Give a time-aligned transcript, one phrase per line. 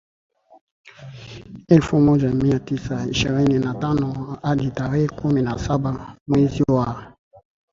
[1.67, 7.13] elfu moja mia tisa ishirini na tano hadi tarehe kumi na saba mwezi wa